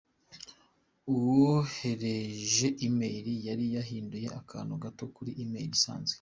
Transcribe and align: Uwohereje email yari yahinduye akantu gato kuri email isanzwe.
Uwohereje 1.13 2.67
email 2.87 3.25
yari 3.47 3.65
yahinduye 3.75 4.27
akantu 4.39 4.73
gato 4.83 5.03
kuri 5.15 5.31
email 5.43 5.71
isanzwe. 5.77 6.09